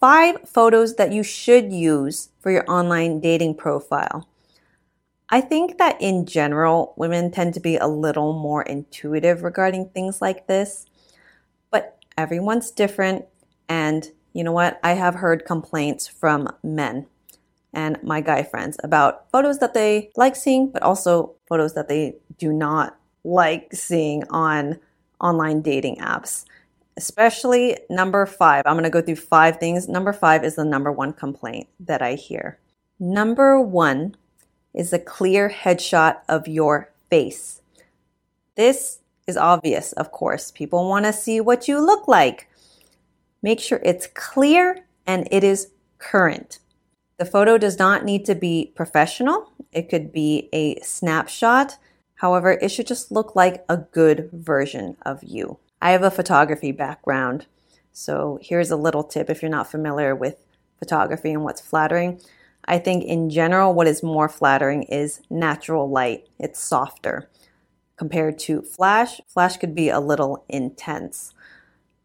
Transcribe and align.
five 0.00 0.48
photos 0.48 0.96
that 0.96 1.12
you 1.12 1.22
should 1.22 1.72
use 1.72 2.30
for 2.40 2.50
your 2.50 2.64
online 2.70 3.20
dating 3.20 3.54
profile. 3.54 4.28
I 5.30 5.40
think 5.40 5.78
that 5.78 6.00
in 6.00 6.24
general, 6.24 6.94
women 6.96 7.30
tend 7.30 7.54
to 7.54 7.60
be 7.60 7.76
a 7.76 7.86
little 7.86 8.32
more 8.32 8.62
intuitive 8.62 9.42
regarding 9.42 9.90
things 9.90 10.22
like 10.22 10.46
this, 10.46 10.86
but 11.70 11.98
everyone's 12.16 12.70
different. 12.70 13.26
And 13.68 14.10
you 14.32 14.42
know 14.42 14.52
what? 14.52 14.80
I 14.82 14.92
have 14.92 15.16
heard 15.16 15.44
complaints 15.44 16.06
from 16.08 16.48
men 16.62 17.06
and 17.74 18.02
my 18.02 18.20
guy 18.22 18.42
friends 18.42 18.78
about 18.82 19.30
photos 19.30 19.58
that 19.58 19.74
they 19.74 20.10
like 20.16 20.34
seeing, 20.34 20.70
but 20.70 20.82
also 20.82 21.34
photos 21.46 21.74
that 21.74 21.88
they 21.88 22.16
do 22.38 22.52
not 22.52 22.96
like 23.24 23.74
seeing 23.74 24.24
on 24.30 24.78
online 25.20 25.60
dating 25.60 25.96
apps. 25.96 26.44
Especially 26.98 27.78
number 27.88 28.26
five. 28.26 28.64
I'm 28.66 28.74
going 28.74 28.82
to 28.82 28.90
go 28.90 29.00
through 29.00 29.14
five 29.14 29.60
things. 29.60 29.88
Number 29.88 30.12
five 30.12 30.42
is 30.42 30.56
the 30.56 30.64
number 30.64 30.90
one 30.90 31.12
complaint 31.12 31.68
that 31.78 32.02
I 32.02 32.14
hear. 32.14 32.58
Number 32.98 33.60
one 33.60 34.16
is 34.74 34.92
a 34.92 34.98
clear 34.98 35.48
headshot 35.48 36.16
of 36.28 36.48
your 36.48 36.90
face. 37.08 37.62
This 38.56 38.98
is 39.28 39.36
obvious, 39.36 39.92
of 39.92 40.10
course. 40.10 40.50
People 40.50 40.88
want 40.88 41.04
to 41.04 41.12
see 41.12 41.40
what 41.40 41.68
you 41.68 41.78
look 41.78 42.08
like. 42.08 42.48
Make 43.42 43.60
sure 43.60 43.80
it's 43.84 44.08
clear 44.08 44.84
and 45.06 45.28
it 45.30 45.44
is 45.44 45.68
current. 45.98 46.58
The 47.18 47.24
photo 47.24 47.58
does 47.58 47.78
not 47.78 48.04
need 48.04 48.24
to 48.24 48.34
be 48.34 48.72
professional. 48.74 49.52
It 49.70 49.88
could 49.88 50.10
be 50.10 50.48
a 50.52 50.80
snapshot. 50.80 51.78
However, 52.16 52.58
it 52.60 52.70
should 52.70 52.88
just 52.88 53.12
look 53.12 53.36
like 53.36 53.64
a 53.68 53.76
good 53.76 54.30
version 54.32 54.96
of 55.06 55.22
you. 55.22 55.60
I 55.80 55.92
have 55.92 56.02
a 56.02 56.10
photography 56.10 56.72
background. 56.72 57.46
So 57.92 58.38
here's 58.42 58.70
a 58.70 58.76
little 58.76 59.04
tip 59.04 59.30
if 59.30 59.42
you're 59.42 59.50
not 59.50 59.70
familiar 59.70 60.14
with 60.14 60.36
photography 60.78 61.32
and 61.32 61.44
what's 61.44 61.60
flattering. 61.60 62.20
I 62.64 62.78
think 62.78 63.04
in 63.04 63.30
general, 63.30 63.74
what 63.74 63.86
is 63.86 64.02
more 64.02 64.28
flattering 64.28 64.82
is 64.84 65.20
natural 65.30 65.88
light. 65.88 66.28
It's 66.38 66.60
softer 66.60 67.28
compared 67.96 68.38
to 68.40 68.62
flash. 68.62 69.20
Flash 69.26 69.56
could 69.56 69.74
be 69.74 69.88
a 69.88 70.00
little 70.00 70.44
intense. 70.48 71.32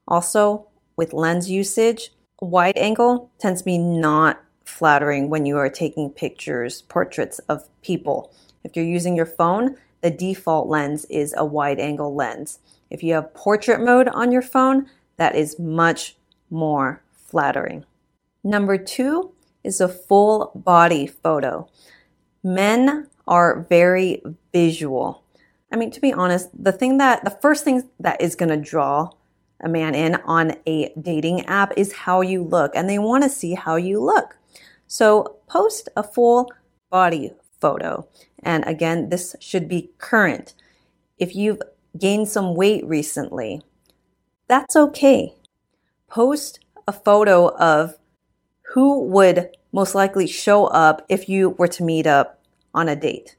Also, 0.08 0.68
with 0.96 1.14
lens 1.14 1.50
usage, 1.50 2.12
wide 2.42 2.78
angle 2.78 3.32
tends 3.40 3.62
to 3.62 3.66
be 3.66 3.78
not 3.78 4.42
flattering 4.66 5.30
when 5.30 5.46
you 5.46 5.58
are 5.58 5.70
taking 5.70 6.10
pictures, 6.10 6.84
portraits 6.84 7.40
of 7.50 7.68
people. 7.82 8.32
If 8.64 8.76
you're 8.76 8.86
using 8.86 9.16
your 9.16 9.26
phone, 9.26 9.78
the 10.02 10.12
default 10.12 10.68
lens 10.68 11.06
is 11.06 11.34
a 11.38 11.46
wide 11.46 11.80
angle 11.80 12.16
lens. 12.16 12.60
If 12.90 13.04
you 13.04 13.14
have 13.14 13.34
portrait 13.34 13.82
mode 13.82 14.08
on 14.08 14.32
your 14.32 14.42
phone, 14.42 14.90
that 15.18 15.36
is 15.36 15.60
much 15.60 16.16
more 16.50 17.04
flattering. 17.12 17.86
Number 18.44 18.78
two 18.78 19.32
is 19.64 19.80
a 19.80 19.88
full 19.88 20.52
body 20.56 21.08
photo. 21.08 21.70
Men 22.44 23.08
are 23.28 23.66
very 23.70 24.22
visual. 24.52 25.24
I 25.72 25.76
mean, 25.76 25.92
to 25.92 26.02
be 26.02 26.14
honest, 26.14 26.50
the 26.54 26.72
thing 26.72 26.98
that, 26.98 27.24
the 27.24 27.38
first 27.42 27.64
thing 27.64 27.90
that 28.00 28.22
is 28.22 28.36
going 28.36 28.50
to 28.50 28.58
draw 28.58 29.10
a 29.62 29.70
man 29.70 29.96
in 29.96 30.16
on 30.26 30.56
a 30.68 30.94
dating 31.02 31.46
app 31.46 31.74
is 31.78 31.94
how 31.94 32.22
you 32.22 32.44
look, 32.44 32.76
and 32.76 32.90
they 32.90 33.00
want 33.00 33.24
to 33.24 33.30
see 33.30 33.54
how 33.54 33.78
you 33.78 34.00
look. 34.00 34.38
So 34.88 35.38
post 35.48 35.90
a 35.96 36.04
full 36.04 36.52
body 36.92 37.32
photo. 37.60 38.08
And 38.44 38.66
again, 38.68 39.10
this 39.10 39.36
should 39.40 39.68
be 39.70 39.90
current. 39.98 40.54
If 41.18 41.36
you've 41.36 41.62
gained 41.98 42.28
some 42.28 42.56
weight 42.56 42.86
recently, 42.86 43.62
that's 44.48 44.76
okay. 44.76 45.36
Post 46.08 46.60
a 46.88 46.92
photo 46.92 47.50
of 47.58 47.96
who 48.74 49.04
would 49.04 49.50
most 49.72 49.96
likely 49.96 50.28
show 50.28 50.66
up 50.68 51.06
if 51.10 51.28
you 51.30 51.50
were 51.52 51.68
to 51.68 51.84
meet 51.84 52.08
up 52.08 52.40
on 52.74 52.90
a 52.90 52.96
date. 52.96 53.36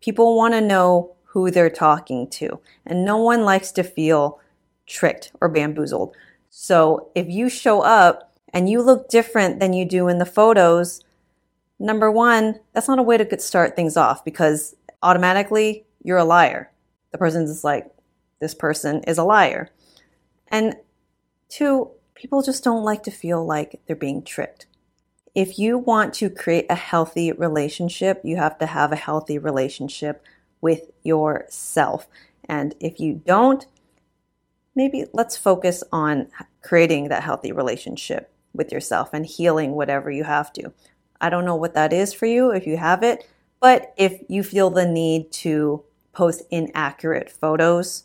People 0.00 0.36
want 0.36 0.54
to 0.54 0.60
know 0.60 1.14
who 1.24 1.50
they're 1.50 1.70
talking 1.70 2.28
to, 2.30 2.60
and 2.86 3.04
no 3.04 3.16
one 3.16 3.44
likes 3.44 3.72
to 3.72 3.82
feel 3.82 4.40
tricked 4.86 5.32
or 5.40 5.48
bamboozled. 5.48 6.14
So 6.50 7.10
if 7.14 7.28
you 7.28 7.48
show 7.48 7.80
up 7.80 8.36
and 8.52 8.68
you 8.68 8.82
look 8.82 9.08
different 9.08 9.60
than 9.60 9.72
you 9.72 9.84
do 9.84 10.08
in 10.08 10.18
the 10.18 10.26
photos, 10.26 11.02
number 11.78 12.10
one, 12.10 12.60
that's 12.72 12.88
not 12.88 12.98
a 12.98 13.02
way 13.02 13.16
to 13.16 13.40
start 13.40 13.74
things 13.74 13.96
off 13.96 14.24
because 14.24 14.76
automatically 15.02 15.84
you're 16.02 16.18
a 16.18 16.24
liar. 16.24 16.70
The 17.14 17.18
person's 17.18 17.48
just 17.48 17.62
like, 17.62 17.86
this 18.40 18.56
person 18.56 19.04
is 19.04 19.18
a 19.18 19.22
liar. 19.22 19.70
And 20.48 20.74
two, 21.48 21.92
people 22.16 22.42
just 22.42 22.64
don't 22.64 22.82
like 22.82 23.04
to 23.04 23.12
feel 23.12 23.46
like 23.46 23.80
they're 23.86 23.94
being 23.94 24.24
tricked. 24.24 24.66
If 25.32 25.56
you 25.56 25.78
want 25.78 26.12
to 26.14 26.28
create 26.28 26.66
a 26.68 26.74
healthy 26.74 27.30
relationship, 27.30 28.20
you 28.24 28.34
have 28.34 28.58
to 28.58 28.66
have 28.66 28.90
a 28.90 28.96
healthy 28.96 29.38
relationship 29.38 30.24
with 30.60 30.90
yourself. 31.04 32.08
And 32.48 32.74
if 32.80 32.98
you 32.98 33.22
don't, 33.24 33.64
maybe 34.74 35.04
let's 35.12 35.36
focus 35.36 35.84
on 35.92 36.26
creating 36.62 37.10
that 37.10 37.22
healthy 37.22 37.52
relationship 37.52 38.28
with 38.52 38.72
yourself 38.72 39.10
and 39.12 39.24
healing 39.24 39.76
whatever 39.76 40.10
you 40.10 40.24
have 40.24 40.52
to. 40.54 40.72
I 41.20 41.30
don't 41.30 41.44
know 41.44 41.54
what 41.54 41.74
that 41.74 41.92
is 41.92 42.12
for 42.12 42.26
you 42.26 42.50
if 42.50 42.66
you 42.66 42.76
have 42.76 43.04
it, 43.04 43.24
but 43.60 43.94
if 43.96 44.20
you 44.28 44.42
feel 44.42 44.68
the 44.68 44.84
need 44.84 45.30
to 45.44 45.84
post 46.14 46.42
inaccurate 46.50 47.30
photos 47.30 48.04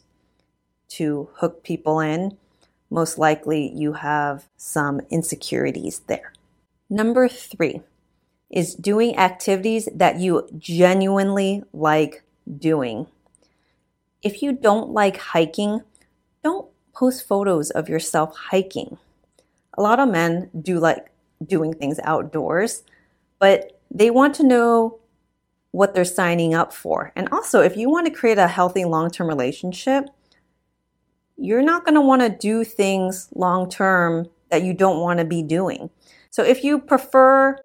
to 0.90 1.30
hook 1.36 1.64
people 1.64 2.00
in, 2.00 2.38
most 2.90 3.18
likely 3.18 3.72
you 3.72 3.94
have 3.94 4.47
some 4.58 5.02
insecurities 5.09 6.00
there. 6.08 6.34
Number 6.90 7.28
three 7.28 7.81
is 8.50 8.74
doing 8.74 9.18
activities 9.18 9.88
that 9.94 10.20
you 10.20 10.47
genuinely 10.58 11.64
like 11.72 12.24
doing. 12.58 13.08
If 14.24 14.41
you 14.41 14.53
don't 14.53 14.90
like 14.90 15.18
hiking, 15.18 15.81
don't 16.44 16.68
post 16.94 17.28
photos 17.28 17.70
of 17.70 17.88
yourself 17.88 18.36
hiking 18.36 18.97
a 19.80 19.81
lot 19.81 20.00
of 20.00 20.09
men 20.09 20.50
do 20.62 20.78
like 20.78 21.09
doing 21.46 21.74
things 21.74 22.00
outdoors, 22.03 22.84
but 23.40 23.80
they 23.90 24.12
want 24.12 24.36
to 24.36 24.44
know 24.44 24.98
what 25.72 25.94
they're 25.94 26.06
signing 26.06 26.53
up 26.53 26.74
for. 26.74 27.12
And 27.16 27.30
also, 27.31 27.62
if 27.62 27.78
you 27.78 27.90
want 27.90 28.07
to 28.07 28.13
create 28.13 28.38
a 28.38 28.47
healthy 28.47 28.85
long 28.85 29.09
term 29.09 29.28
relationship, 29.28 30.06
you're 31.38 31.62
not 31.62 31.85
going 31.85 31.96
to 31.96 32.02
want 32.02 32.22
to 32.22 32.30
do 32.30 32.63
things 32.63 33.30
long 33.35 33.69
term 33.69 34.28
that 34.50 34.63
you 34.63 34.74
don't 34.74 35.02
want 35.02 35.19
to 35.19 35.25
be 35.25 35.44
doing. 35.44 35.90
So 36.31 36.44
if 36.44 36.63
you 36.63 36.79
prefer 36.79 37.59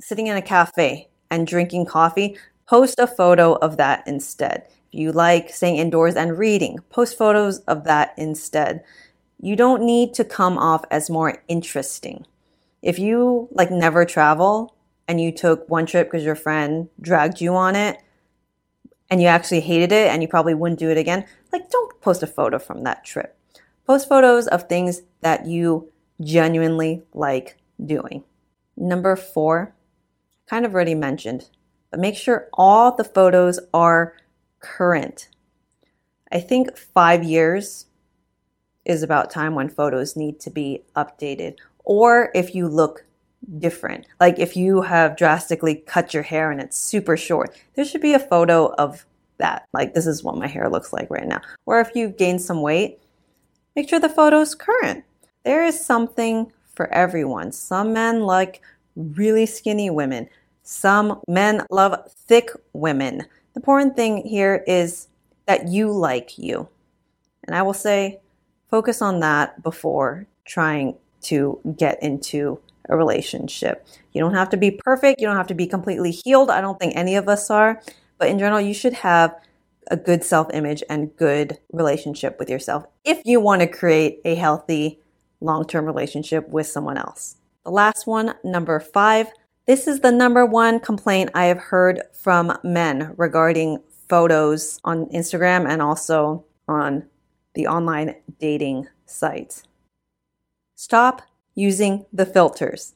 sitting 0.00 0.26
in 0.26 0.36
a 0.36 0.42
cafe 0.42 1.08
and 1.30 1.46
drinking 1.46 1.86
coffee, 1.86 2.36
post 2.66 2.98
a 2.98 3.06
photo 3.06 3.54
of 3.54 3.76
that 3.78 4.06
instead. 4.06 4.64
If 4.92 5.00
you 5.00 5.12
like 5.12 5.50
staying 5.50 5.76
indoors 5.76 6.16
and 6.16 6.38
reading, 6.38 6.78
post 6.90 7.18
photos 7.18 7.58
of 7.60 7.84
that 7.84 8.14
instead 8.16 8.84
you 9.40 9.56
don't 9.56 9.82
need 9.82 10.14
to 10.14 10.24
come 10.24 10.58
off 10.58 10.84
as 10.90 11.08
more 11.08 11.42
interesting. 11.48 12.26
If 12.82 12.98
you 12.98 13.48
like 13.52 13.70
never 13.70 14.04
travel 14.04 14.74
and 15.08 15.20
you 15.20 15.32
took 15.32 15.68
one 15.68 15.86
trip 15.86 16.08
because 16.08 16.24
your 16.24 16.36
friend 16.36 16.88
dragged 17.00 17.40
you 17.40 17.56
on 17.56 17.74
it 17.74 17.98
and 19.10 19.22
you 19.22 19.26
actually 19.26 19.60
hated 19.60 19.90
it 19.90 20.08
and 20.08 20.20
you 20.22 20.28
probably 20.28 20.54
wouldn't 20.54 20.78
do 20.78 20.90
it 20.90 20.98
again, 20.98 21.24
like 21.50 21.70
don't 21.70 21.98
post 22.02 22.22
a 22.22 22.26
photo 22.26 22.58
from 22.58 22.84
that 22.84 23.04
trip. 23.04 23.36
Post 23.86 24.06
photos 24.06 24.46
of 24.46 24.68
things 24.68 25.00
that 25.22 25.46
you 25.46 25.90
genuinely 26.20 27.02
like 27.14 27.56
doing. 27.84 28.22
Number 28.76 29.16
four, 29.16 29.74
kind 30.46 30.66
of 30.66 30.74
already 30.74 30.94
mentioned, 30.94 31.48
but 31.90 31.98
make 31.98 32.14
sure 32.16 32.48
all 32.52 32.94
the 32.94 33.04
photos 33.04 33.58
are 33.72 34.14
current. 34.60 35.28
I 36.30 36.40
think 36.40 36.76
five 36.76 37.24
years 37.24 37.86
is 38.84 39.02
about 39.02 39.30
time 39.30 39.54
when 39.54 39.70
photos 39.70 40.16
need 40.16 40.38
to 40.40 40.50
be 40.50 40.84
updated 40.94 41.56
or 41.84 42.30
if 42.34 42.54
you 42.54 42.68
look 42.68 43.04
different. 43.58 44.06
Like 44.20 44.38
if 44.38 44.56
you 44.56 44.82
have 44.82 45.16
drastically 45.16 45.76
cut 45.76 46.12
your 46.12 46.22
hair 46.22 46.50
and 46.50 46.60
it's 46.60 46.76
super 46.76 47.16
short, 47.16 47.56
there 47.74 47.84
should 47.84 48.00
be 48.00 48.14
a 48.14 48.18
photo 48.18 48.72
of 48.74 49.06
that. 49.38 49.66
Like 49.72 49.94
this 49.94 50.06
is 50.06 50.22
what 50.22 50.36
my 50.36 50.46
hair 50.46 50.68
looks 50.68 50.92
like 50.92 51.08
right 51.10 51.26
now. 51.26 51.40
Or 51.66 51.80
if 51.80 51.90
you've 51.94 52.16
gained 52.16 52.42
some 52.42 52.62
weight, 52.62 53.00
make 53.76 53.88
sure 53.88 54.00
the 54.00 54.08
photo's 54.08 54.54
current. 54.54 55.04
There 55.44 55.64
is 55.64 55.84
something 55.84 56.52
for 56.74 56.92
everyone. 56.92 57.52
Some 57.52 57.92
men 57.92 58.22
like 58.22 58.60
really 58.96 59.46
skinny 59.46 59.90
women. 59.90 60.28
Some 60.62 61.20
men 61.26 61.64
love 61.70 62.10
thick 62.12 62.50
women. 62.72 63.18
The 63.18 63.60
important 63.60 63.96
thing 63.96 64.26
here 64.26 64.62
is 64.66 65.08
that 65.46 65.68
you 65.68 65.90
like 65.90 66.36
you. 66.38 66.68
And 67.46 67.56
I 67.56 67.62
will 67.62 67.72
say, 67.72 68.20
focus 68.70 69.00
on 69.00 69.20
that 69.20 69.62
before 69.62 70.26
trying 70.44 70.96
to 71.22 71.58
get 71.76 72.02
into 72.02 72.60
a 72.88 72.96
relationship. 72.96 73.86
You 74.12 74.20
don't 74.20 74.34
have 74.34 74.50
to 74.50 74.56
be 74.56 74.70
perfect, 74.70 75.20
you 75.20 75.26
don't 75.26 75.36
have 75.36 75.46
to 75.48 75.54
be 75.54 75.66
completely 75.66 76.10
healed. 76.10 76.50
I 76.50 76.60
don't 76.60 76.78
think 76.78 76.94
any 76.96 77.16
of 77.16 77.28
us 77.28 77.50
are, 77.50 77.82
but 78.18 78.28
in 78.28 78.38
general, 78.38 78.60
you 78.60 78.74
should 78.74 78.94
have 78.94 79.34
a 79.90 79.96
good 79.96 80.22
self 80.22 80.48
image 80.52 80.82
and 80.88 81.14
good 81.16 81.58
relationship 81.72 82.38
with 82.38 82.50
yourself 82.50 82.84
if 83.04 83.20
you 83.24 83.40
want 83.40 83.62
to 83.62 83.66
create 83.66 84.20
a 84.24 84.34
healthy 84.34 85.00
long 85.40 85.66
term 85.66 85.84
relationship 85.84 86.48
with 86.48 86.66
someone 86.66 86.98
else. 86.98 87.36
The 87.64 87.70
last 87.70 88.06
one, 88.06 88.34
number 88.44 88.80
five. 88.80 89.28
This 89.66 89.86
is 89.86 90.00
the 90.00 90.10
number 90.10 90.46
one 90.46 90.80
complaint 90.80 91.30
I 91.34 91.44
have 91.44 91.58
heard 91.58 92.00
from 92.14 92.56
men 92.64 93.12
regarding 93.18 93.82
photos 94.08 94.80
on 94.84 95.06
Instagram 95.06 95.68
and 95.68 95.82
also 95.82 96.46
on 96.66 97.04
the 97.54 97.66
online 97.66 98.14
dating 98.38 98.88
sites. 99.04 99.64
Stop 100.74 101.22
using 101.58 102.06
the 102.12 102.24
filters. 102.24 102.94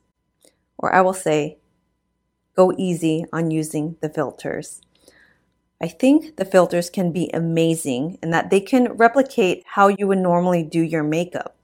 Or 0.79 0.95
I 0.95 1.01
will 1.01 1.15
say, 1.15 1.59
go 2.55 2.73
easy 2.79 3.25
on 3.33 3.51
using 3.51 3.97
the 4.01 4.09
filters. 4.09 4.81
I 5.81 5.89
think 5.89 6.37
the 6.37 6.45
filters 6.45 6.89
can 6.89 7.11
be 7.11 7.29
amazing 7.35 8.19
in 8.23 8.31
that 8.31 8.51
they 8.51 8.61
can 8.61 8.93
replicate 8.93 9.65
how 9.67 9.89
you 9.89 10.07
would 10.07 10.19
normally 10.19 10.63
do 10.63 10.81
your 10.81 11.03
makeup. 11.03 11.57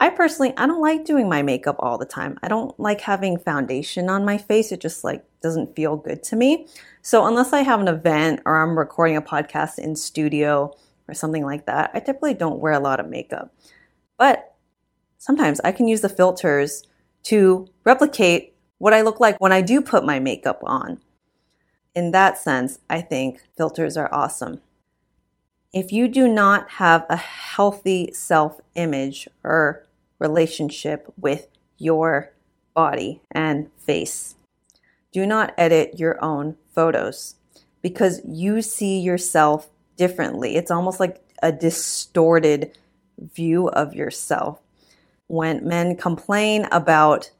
I 0.00 0.10
personally, 0.10 0.52
I 0.56 0.66
don't 0.66 0.80
like 0.80 1.04
doing 1.04 1.28
my 1.28 1.42
makeup 1.42 1.76
all 1.78 1.98
the 1.98 2.04
time. 2.04 2.36
I 2.42 2.48
don't 2.48 2.78
like 2.80 3.00
having 3.00 3.38
foundation 3.38 4.08
on 4.08 4.24
my 4.24 4.38
face. 4.38 4.72
It 4.72 4.80
just 4.80 5.04
like 5.04 5.24
doesn't 5.40 5.76
feel 5.76 5.96
good 5.96 6.24
to 6.24 6.36
me. 6.36 6.66
So 7.02 7.26
unless 7.26 7.52
I 7.52 7.62
have 7.62 7.80
an 7.80 7.88
event 7.88 8.40
or 8.44 8.60
I'm 8.60 8.76
recording 8.76 9.16
a 9.16 9.22
podcast 9.22 9.78
in 9.78 9.94
studio 9.94 10.74
or 11.06 11.14
something 11.14 11.44
like 11.44 11.66
that, 11.66 11.92
I 11.94 12.00
typically 12.00 12.34
don't 12.34 12.58
wear 12.58 12.72
a 12.72 12.80
lot 12.80 12.98
of 12.98 13.08
makeup. 13.08 13.54
But 14.18 14.47
sometimes 15.18 15.60
I 15.62 15.72
can 15.72 15.88
use 15.88 16.00
the 16.00 16.08
filters 16.08 16.84
to 17.24 17.68
replicate 17.84 18.54
what 18.78 18.94
I 18.94 19.02
look 19.02 19.20
like 19.20 19.40
when 19.40 19.52
I 19.52 19.60
do 19.60 19.80
put 19.80 20.04
my 20.04 20.18
makeup 20.18 20.60
on. 20.64 21.00
In 21.94 22.12
that 22.12 22.38
sense, 22.38 22.78
I 22.88 23.00
think 23.00 23.40
filters 23.56 23.96
are 23.96 24.12
awesome. 24.12 24.60
If 25.72 25.92
you 25.92 26.08
do 26.08 26.28
not 26.28 26.70
have 26.72 27.04
a 27.10 27.16
healthy 27.16 28.12
self 28.12 28.60
image 28.74 29.28
or 29.44 29.84
relationship 30.18 31.12
with 31.16 31.48
your 31.76 32.32
body 32.74 33.20
and 33.30 33.70
face. 33.76 34.36
Do 35.12 35.26
not 35.26 35.54
edit 35.58 35.98
your 35.98 36.22
own 36.22 36.56
photos 36.74 37.34
because 37.82 38.20
you 38.24 38.62
see 38.62 39.00
yourself 39.00 39.68
differently. 39.96 40.56
It's 40.56 40.70
almost 40.70 41.00
like 41.00 41.20
a 41.42 41.50
distorted 41.50 42.76
view 43.18 43.68
of 43.68 43.94
yourself. 43.94 44.60
When 45.28 45.66
men 45.66 45.96
complain 45.96 46.66
about 46.72 47.30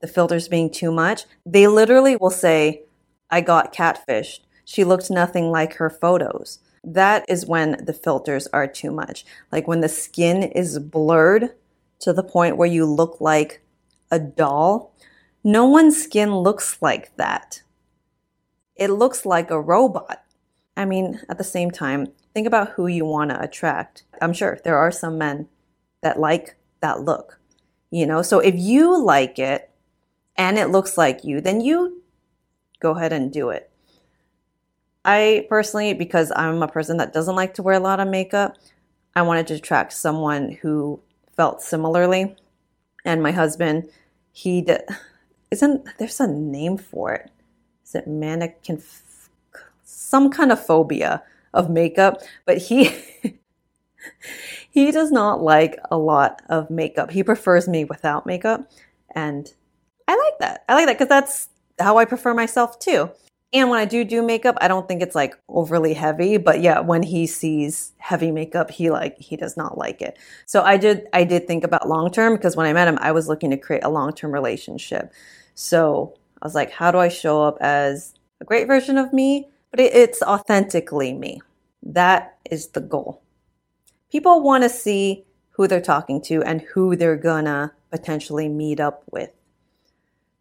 the 0.00 0.08
filters 0.08 0.48
being 0.48 0.70
too 0.70 0.90
much, 0.90 1.24
they 1.44 1.66
literally 1.66 2.16
will 2.16 2.30
say, 2.30 2.82
I 3.30 3.40
got 3.40 3.74
catfished. 3.74 4.40
She 4.64 4.84
looked 4.84 5.10
nothing 5.10 5.50
like 5.50 5.74
her 5.74 5.90
photos. 5.90 6.58
That 6.84 7.24
is 7.28 7.46
when 7.46 7.84
the 7.84 7.92
filters 7.92 8.46
are 8.48 8.66
too 8.66 8.90
much. 8.90 9.24
Like 9.50 9.68
when 9.68 9.80
the 9.80 9.88
skin 9.88 10.42
is 10.42 10.78
blurred 10.78 11.50
to 12.00 12.12
the 12.12 12.24
point 12.24 12.56
where 12.56 12.68
you 12.68 12.84
look 12.84 13.20
like 13.20 13.62
a 14.10 14.18
doll. 14.18 14.94
No 15.44 15.66
one's 15.66 16.02
skin 16.02 16.34
looks 16.34 16.78
like 16.82 17.16
that. 17.16 17.62
It 18.76 18.88
looks 18.88 19.24
like 19.24 19.50
a 19.50 19.60
robot. 19.60 20.22
I 20.76 20.84
mean, 20.84 21.20
at 21.28 21.38
the 21.38 21.44
same 21.44 21.70
time, 21.70 22.08
think 22.34 22.46
about 22.46 22.70
who 22.70 22.86
you 22.86 23.04
want 23.04 23.30
to 23.30 23.40
attract. 23.40 24.04
I'm 24.20 24.32
sure 24.32 24.58
there 24.64 24.76
are 24.76 24.90
some 24.90 25.18
men 25.18 25.48
that 26.02 26.18
like 26.18 26.56
that 26.82 27.00
look, 27.00 27.40
you 27.90 28.06
know? 28.06 28.22
So 28.22 28.38
if 28.38 28.54
you 28.56 29.02
like 29.02 29.38
it 29.38 29.70
and 30.36 30.58
it 30.58 30.68
looks 30.68 30.98
like 30.98 31.24
you, 31.24 31.40
then 31.40 31.60
you 31.60 32.02
go 32.80 32.90
ahead 32.92 33.12
and 33.12 33.32
do 33.32 33.48
it. 33.48 33.70
I 35.04 35.46
personally, 35.48 35.94
because 35.94 36.30
I'm 36.36 36.62
a 36.62 36.68
person 36.68 36.98
that 36.98 37.12
doesn't 37.12 37.34
like 37.34 37.54
to 37.54 37.62
wear 37.62 37.74
a 37.74 37.80
lot 37.80 38.00
of 38.00 38.08
makeup, 38.08 38.56
I 39.16 39.22
wanted 39.22 39.46
to 39.48 39.54
attract 39.54 39.92
someone 39.92 40.58
who 40.62 41.00
felt 41.36 41.62
similarly. 41.62 42.36
And 43.04 43.22
my 43.22 43.32
husband, 43.32 43.88
he 44.32 44.62
did, 44.62 44.82
isn't 45.50 45.86
there's 45.98 46.20
a 46.20 46.26
name 46.26 46.78
for 46.78 47.12
it? 47.14 47.30
Is 47.84 47.94
it 47.94 48.06
mannequin? 48.06 48.82
Some 49.84 50.30
kind 50.30 50.52
of 50.52 50.64
phobia 50.64 51.22
of 51.52 51.68
makeup, 51.68 52.22
but 52.46 52.58
he 52.58 52.90
he 54.72 54.90
does 54.90 55.12
not 55.12 55.42
like 55.42 55.78
a 55.90 55.98
lot 55.98 56.42
of 56.48 56.70
makeup. 56.70 57.10
He 57.10 57.22
prefers 57.22 57.68
me 57.68 57.84
without 57.84 58.26
makeup, 58.26 58.68
and 59.14 59.52
I 60.08 60.16
like 60.16 60.38
that. 60.40 60.64
I 60.68 60.74
like 60.74 60.86
that 60.86 60.94
because 60.94 61.08
that's 61.08 61.48
how 61.78 61.98
I 61.98 62.06
prefer 62.06 62.34
myself 62.34 62.78
too. 62.78 63.10
And 63.54 63.68
when 63.68 63.78
I 63.78 63.84
do 63.84 64.02
do 64.02 64.22
makeup, 64.22 64.56
I 64.62 64.68
don't 64.68 64.88
think 64.88 65.02
it's 65.02 65.14
like 65.14 65.38
overly 65.46 65.92
heavy, 65.92 66.38
but 66.38 66.62
yeah, 66.62 66.80
when 66.80 67.02
he 67.02 67.26
sees 67.26 67.92
heavy 67.98 68.30
makeup, 68.30 68.70
he 68.70 68.90
like 68.90 69.18
he 69.18 69.36
does 69.36 69.58
not 69.58 69.76
like 69.76 70.00
it. 70.00 70.18
So 70.46 70.62
I 70.62 70.78
did 70.78 71.06
I 71.12 71.24
did 71.24 71.46
think 71.46 71.62
about 71.62 71.86
long 71.86 72.10
term 72.10 72.34
because 72.34 72.56
when 72.56 72.66
I 72.66 72.72
met 72.72 72.88
him, 72.88 72.98
I 73.00 73.12
was 73.12 73.28
looking 73.28 73.50
to 73.50 73.58
create 73.58 73.84
a 73.84 73.90
long-term 73.90 74.32
relationship. 74.32 75.12
So 75.54 76.14
I 76.40 76.46
was 76.46 76.54
like, 76.54 76.70
how 76.70 76.90
do 76.90 76.98
I 76.98 77.08
show 77.08 77.42
up 77.42 77.58
as 77.60 78.14
a 78.40 78.44
great 78.46 78.66
version 78.66 78.96
of 78.96 79.12
me, 79.12 79.48
but 79.70 79.80
it's 79.80 80.22
authentically 80.22 81.12
me. 81.12 81.42
That 81.82 82.38
is 82.50 82.68
the 82.68 82.80
goal. 82.80 83.22
People 84.12 84.42
want 84.42 84.62
to 84.62 84.68
see 84.68 85.24
who 85.52 85.66
they're 85.66 85.80
talking 85.80 86.20
to 86.20 86.42
and 86.42 86.60
who 86.60 86.94
they're 86.94 87.16
gonna 87.16 87.72
potentially 87.90 88.46
meet 88.46 88.78
up 88.78 89.02
with. 89.10 89.30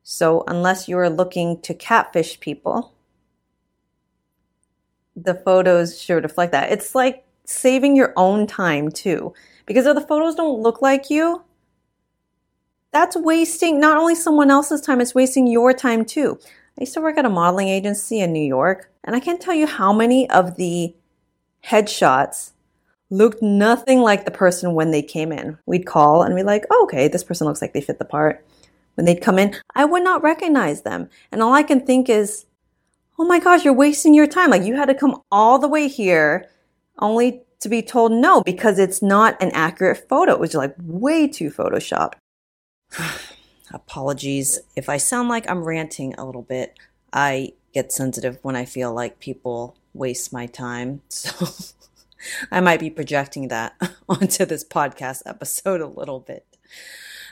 So, 0.04 0.44
unless 0.46 0.90
you're 0.90 1.10
looking 1.10 1.62
to 1.62 1.74
catfish 1.74 2.42
people, 2.42 2.94
the 5.16 5.36
photos 5.36 6.02
should 6.02 6.24
reflect 6.24 6.52
that. 6.52 6.70
It's 6.70 6.94
like 6.94 7.24
saving 7.46 7.96
your 7.96 8.12
own 8.18 8.46
time 8.46 8.90
too. 8.90 9.34
Because 9.66 9.86
if 9.86 9.96
the 9.96 10.02
photos 10.02 10.36
don't 10.36 10.62
look 10.62 10.82
like 10.82 11.10
you, 11.10 11.44
that's 12.92 13.16
wasting 13.16 13.80
not 13.80 13.98
only 13.98 14.16
someone 14.16 14.52
else's 14.52 14.82
time, 14.82 15.00
it's 15.00 15.16
wasting 15.16 15.48
your 15.48 15.72
time 15.72 16.04
too. 16.04 16.38
I 16.78 16.82
used 16.82 16.94
to 16.96 17.02
work 17.02 17.18
at 17.18 17.26
a 17.26 17.30
modeling 17.30 17.70
agency 17.70 18.20
in 18.20 18.34
New 18.34 18.46
York, 18.46 18.92
and 19.06 19.16
I 19.16 19.22
can't 19.22 19.40
tell 19.40 19.54
you 19.54 19.66
how 19.66 19.94
many 19.94 20.30
of 20.30 20.58
the 20.58 20.94
headshots 21.64 22.51
looked 23.12 23.42
nothing 23.42 24.00
like 24.00 24.26
the 24.26 24.32
person 24.32 24.74
when 24.74 24.92
they 24.92 25.04
came 25.04 25.32
in. 25.32 25.58
We'd 25.66 25.86
call 25.86 26.24
and 26.24 26.36
be 26.36 26.44
like, 26.44 26.66
oh, 26.72 26.84
okay, 26.86 27.08
this 27.08 27.24
person 27.24 27.46
looks 27.46 27.62
like 27.62 27.74
they 27.74 27.82
fit 27.82 28.00
the 28.00 28.06
part. 28.06 28.44
When 28.96 29.06
they'd 29.06 29.22
come 29.22 29.38
in, 29.38 29.56
I 29.76 29.86
would 29.86 30.04
not 30.04 30.24
recognize 30.24 30.82
them. 30.82 31.10
And 31.32 31.44
all 31.44 31.54
I 31.54 31.64
can 31.64 31.86
think 31.86 32.10
is, 32.10 32.46
oh 33.20 33.26
my 33.26 33.40
gosh, 33.40 33.64
you're 33.64 33.74
wasting 33.74 34.14
your 34.14 34.28
time. 34.28 34.50
Like 34.50 34.64
you 34.64 34.76
had 34.76 34.88
to 34.88 34.96
come 34.96 35.22
all 35.32 35.60
the 35.60 35.68
way 35.68 35.88
here 35.88 36.50
only 37.00 37.44
to 37.60 37.70
be 37.70 37.82
told 37.82 38.12
no 38.12 38.42
because 38.42 38.80
it's 38.80 39.02
not 39.02 39.42
an 39.42 39.52
accurate 39.52 40.08
photo. 40.10 40.34
It 40.34 40.40
was 40.40 40.56
like 40.56 40.76
way 40.80 41.28
too 41.28 41.52
photoshopped. 41.52 42.14
Apologies 43.74 44.60
if 44.76 44.90
I 44.90 44.98
sound 44.98 45.30
like 45.30 45.50
I'm 45.50 45.64
ranting 45.64 46.14
a 46.16 46.26
little 46.26 46.42
bit. 46.42 46.78
I 47.14 47.54
get 47.74 47.92
sensitive 47.92 48.40
when 48.42 48.56
I 48.56 48.66
feel 48.66 48.94
like 48.94 49.20
people 49.20 49.76
waste 49.94 50.32
my 50.32 50.46
time. 50.46 51.02
So 51.10 51.46
I 52.52 52.62
might 52.62 52.80
be 52.80 52.90
projecting 52.90 53.48
that 53.48 53.76
onto 54.10 54.46
this 54.46 54.64
podcast 54.64 55.22
episode 55.26 55.82
a 55.82 55.88
little 55.88 56.20
bit. 56.20 56.46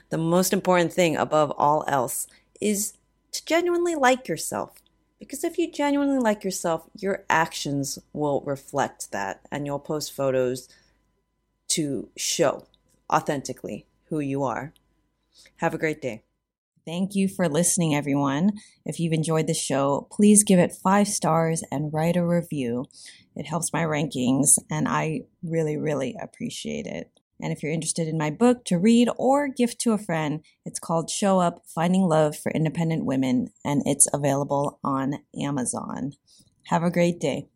The 0.10 0.18
most 0.18 0.54
important 0.54 0.94
thing 0.94 1.16
above 1.16 1.52
all 1.58 1.84
else 1.88 2.28
is 2.60 2.94
to 3.32 3.46
genuinely 3.46 3.96
like 3.96 4.28
yourself. 4.28 4.82
Because 5.20 5.44
if 5.44 5.58
you 5.58 5.72
genuinely 5.72 6.20
like 6.20 6.44
yourself, 6.44 6.88
your 6.96 7.26
actions 7.30 8.00
will 8.14 8.42
reflect 8.46 9.12
that 9.12 9.42
and 9.52 9.66
you'll 9.66 9.80
post 9.80 10.14
photos 10.14 10.70
to 11.70 12.10
show 12.18 12.66
authentically 13.12 13.86
who 14.06 14.20
you 14.20 14.44
are. 14.44 14.74
Have 15.58 15.74
a 15.74 15.78
great 15.78 16.02
day. 16.02 16.24
Thank 16.86 17.14
you 17.14 17.28
for 17.28 17.48
listening, 17.48 17.94
everyone. 17.94 18.54
If 18.86 19.00
you've 19.00 19.14
enjoyed 19.14 19.46
the 19.46 19.54
show, 19.54 20.08
please 20.10 20.44
give 20.44 20.58
it 20.58 20.72
five 20.72 21.08
stars 21.08 21.64
and 21.72 21.94
write 21.94 22.16
a 22.16 22.26
review. 22.26 22.86
It 23.40 23.48
helps 23.48 23.72
my 23.72 23.84
rankings, 23.84 24.60
and 24.70 24.86
I 24.86 25.22
really, 25.42 25.78
really 25.78 26.14
appreciate 26.22 26.86
it. 26.86 27.10
And 27.42 27.54
if 27.54 27.64
you're 27.64 27.72
interested 27.72 28.06
in 28.10 28.18
my 28.18 28.30
book 28.30 28.66
to 28.66 28.78
read 28.78 29.08
or 29.18 29.48
gift 29.48 29.80
to 29.82 29.94
a 29.94 29.98
friend, 29.98 30.44
it's 30.66 30.78
called 30.78 31.10
Show 31.10 31.40
Up 31.40 31.64
Finding 31.66 32.02
Love 32.02 32.36
for 32.38 32.52
Independent 32.52 33.06
Women, 33.06 33.48
and 33.64 33.82
it's 33.86 34.08
available 34.12 34.78
on 34.84 35.20
Amazon. 35.42 36.12
Have 36.66 36.84
a 36.84 36.92
great 36.92 37.22
day. 37.22 37.48